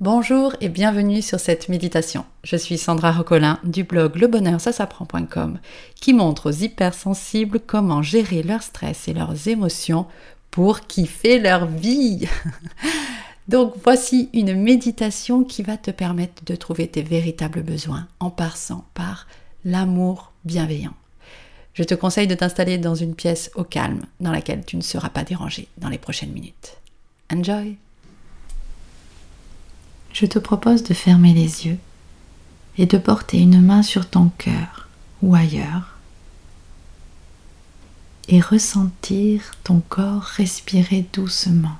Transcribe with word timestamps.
Bonjour 0.00 0.54
et 0.60 0.68
bienvenue 0.68 1.22
sur 1.22 1.40
cette 1.40 1.70
méditation. 1.70 2.26
Je 2.44 2.56
suis 2.56 2.76
Sandra 2.76 3.12
Rocolin 3.12 3.58
du 3.64 3.82
blog 3.82 4.16
lebonheur-ça-s'apprend.com 4.16 5.58
qui 5.94 6.12
montre 6.12 6.50
aux 6.50 6.54
hypersensibles 6.54 7.60
comment 7.60 8.02
gérer 8.02 8.42
leur 8.42 8.62
stress 8.62 9.08
et 9.08 9.14
leurs 9.14 9.48
émotions 9.48 10.06
pour 10.50 10.80
kiffer 10.80 11.38
leur 11.38 11.64
vie. 11.64 12.28
Donc 13.48 13.72
voici 13.84 14.28
une 14.34 14.54
méditation 14.54 15.44
qui 15.44 15.62
va 15.62 15.78
te 15.78 15.90
permettre 15.90 16.44
de 16.44 16.56
trouver 16.56 16.88
tes 16.88 17.02
véritables 17.02 17.62
besoins 17.62 18.06
en 18.20 18.28
passant 18.28 18.84
par 18.92 19.26
l'amour 19.64 20.30
bienveillant. 20.44 20.94
Je 21.72 21.84
te 21.84 21.94
conseille 21.94 22.26
de 22.26 22.34
t'installer 22.34 22.76
dans 22.76 22.94
une 22.94 23.14
pièce 23.14 23.50
au 23.54 23.64
calme 23.64 24.02
dans 24.20 24.32
laquelle 24.32 24.66
tu 24.66 24.76
ne 24.76 24.82
seras 24.82 25.08
pas 25.08 25.24
dérangé 25.24 25.68
dans 25.78 25.88
les 25.88 25.96
prochaines 25.96 26.32
minutes. 26.32 26.76
Enjoy 27.32 27.78
je 30.16 30.24
te 30.24 30.38
propose 30.38 30.82
de 30.82 30.94
fermer 30.94 31.34
les 31.34 31.66
yeux 31.66 31.78
et 32.78 32.86
de 32.86 32.96
porter 32.96 33.38
une 33.38 33.60
main 33.60 33.82
sur 33.82 34.08
ton 34.08 34.30
cœur 34.38 34.88
ou 35.20 35.34
ailleurs 35.34 35.98
et 38.28 38.40
ressentir 38.40 39.42
ton 39.62 39.80
corps 39.80 40.22
respirer 40.22 41.06
doucement. 41.12 41.76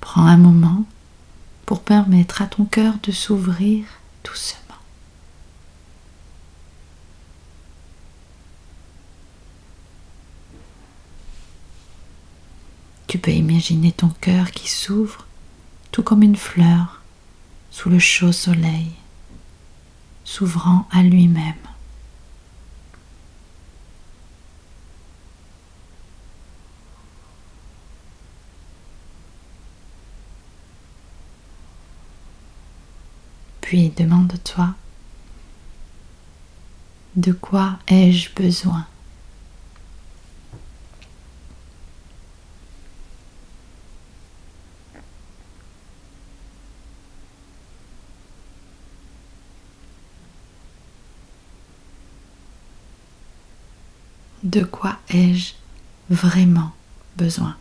Prends 0.00 0.26
un 0.26 0.36
moment 0.36 0.84
pour 1.66 1.82
permettre 1.82 2.42
à 2.42 2.48
ton 2.48 2.64
cœur 2.64 2.94
de 3.04 3.12
s'ouvrir 3.12 3.84
doucement. 4.24 4.58
Tu 4.58 4.69
peux 13.20 13.32
imaginer 13.32 13.92
ton 13.92 14.08
cœur 14.08 14.50
qui 14.50 14.68
s'ouvre 14.68 15.26
tout 15.92 16.02
comme 16.02 16.22
une 16.22 16.36
fleur 16.36 17.02
sous 17.70 17.88
le 17.88 17.98
chaud 17.98 18.32
soleil, 18.32 18.90
s'ouvrant 20.24 20.88
à 20.90 21.02
lui-même. 21.02 21.54
Puis 33.60 33.90
demande-toi, 33.90 34.74
de 37.14 37.32
quoi 37.32 37.78
ai-je 37.86 38.34
besoin? 38.34 38.86
De 54.42 54.62
quoi 54.64 54.98
ai-je 55.10 55.54
vraiment 56.08 56.72
besoin? 57.16 57.56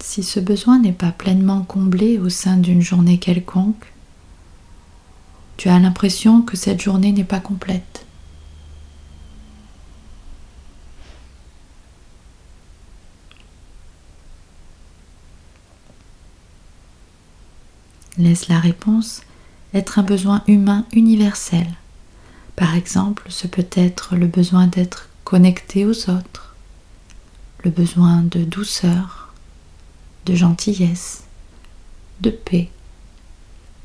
Si 0.00 0.22
ce 0.22 0.40
besoin 0.40 0.78
n'est 0.78 0.92
pas 0.92 1.10
pleinement 1.10 1.62
comblé 1.62 2.18
au 2.18 2.28
sein 2.28 2.58
d'une 2.58 2.82
journée 2.82 3.18
quelconque, 3.18 3.86
tu 5.56 5.68
as 5.70 5.78
l'impression 5.78 6.42
que 6.42 6.56
cette 6.56 6.82
journée 6.82 7.12
n'est 7.12 7.24
pas 7.24 7.40
complète. 7.40 8.04
Laisse 18.18 18.48
la 18.48 18.60
réponse 18.60 19.22
être 19.72 19.98
un 19.98 20.02
besoin 20.02 20.42
humain 20.46 20.84
universel. 20.92 21.66
Par 22.56 22.74
exemple, 22.74 23.24
ce 23.28 23.46
peut 23.46 23.68
être 23.72 24.16
le 24.16 24.26
besoin 24.26 24.66
d'être 24.66 25.08
connecté 25.24 25.86
aux 25.86 26.10
autres, 26.10 26.54
le 27.64 27.70
besoin 27.70 28.22
de 28.22 28.44
douceur, 28.44 29.32
de 30.26 30.34
gentillesse, 30.34 31.24
de 32.20 32.30
paix, 32.30 32.70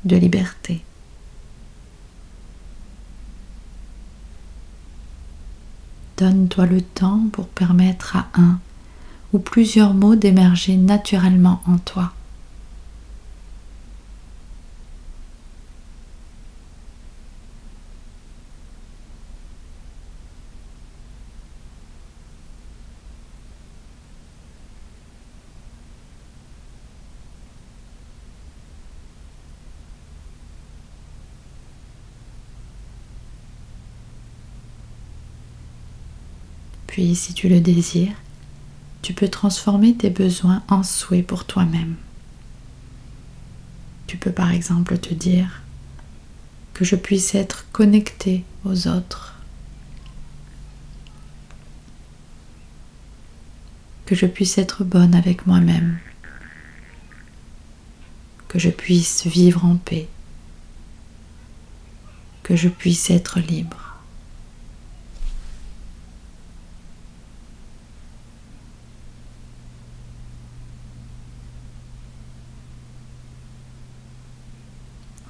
de 0.04 0.16
liberté. 0.16 0.82
Donne-toi 6.18 6.66
le 6.66 6.82
temps 6.82 7.28
pour 7.32 7.48
permettre 7.48 8.16
à 8.16 8.26
un 8.34 8.58
ou 9.32 9.38
plusieurs 9.38 9.94
mots 9.94 10.16
d'émerger 10.16 10.76
naturellement 10.76 11.62
en 11.66 11.78
toi. 11.78 12.12
Puis, 36.88 37.14
si 37.14 37.34
tu 37.34 37.48
le 37.48 37.60
désires, 37.60 38.16
tu 39.02 39.12
peux 39.12 39.28
transformer 39.28 39.94
tes 39.94 40.10
besoins 40.10 40.64
en 40.68 40.82
souhaits 40.82 41.24
pour 41.24 41.44
toi-même. 41.44 41.94
Tu 44.08 44.16
peux 44.16 44.32
par 44.32 44.50
exemple 44.50 44.98
te 44.98 45.14
dire 45.14 45.62
que 46.74 46.84
je 46.84 46.96
puisse 46.96 47.34
être 47.34 47.66
connecté 47.72 48.44
aux 48.64 48.88
autres, 48.88 49.34
que 54.06 54.14
je 54.14 54.26
puisse 54.26 54.56
être 54.56 54.82
bonne 54.82 55.14
avec 55.14 55.46
moi-même, 55.46 55.98
que 58.48 58.58
je 58.58 58.70
puisse 58.70 59.26
vivre 59.26 59.64
en 59.64 59.76
paix, 59.76 60.08
que 62.42 62.56
je 62.56 62.68
puisse 62.68 63.10
être 63.10 63.40
libre. 63.40 63.87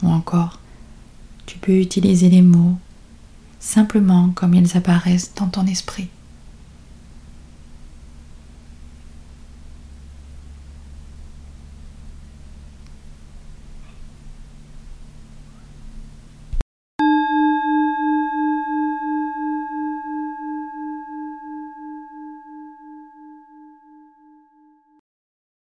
Ou 0.02 0.08
encore 0.08 0.58
tu 1.46 1.58
peux 1.58 1.80
utiliser 1.80 2.28
les 2.28 2.42
mots 2.42 2.76
simplement 3.58 4.30
comme 4.34 4.54
ils 4.54 4.76
apparaissent 4.76 5.32
dans 5.34 5.48
ton 5.48 5.66
esprit. 5.66 6.08